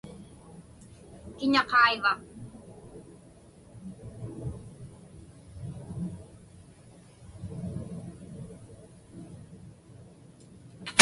Kiña 1.37 1.61
qaiva? 1.71 2.13